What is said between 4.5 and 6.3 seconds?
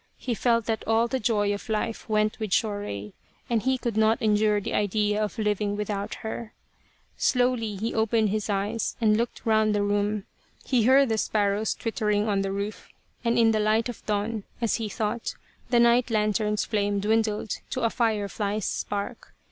the idea of living without